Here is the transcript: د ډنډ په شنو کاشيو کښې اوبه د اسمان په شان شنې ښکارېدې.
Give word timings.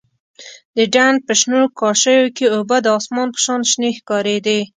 د 0.77 0.79
ډنډ 0.93 1.17
په 1.27 1.33
شنو 1.39 1.61
کاشيو 1.79 2.33
کښې 2.35 2.47
اوبه 2.55 2.77
د 2.81 2.87
اسمان 2.97 3.27
په 3.33 3.39
شان 3.45 3.61
شنې 3.71 3.89
ښکارېدې. 3.99 4.59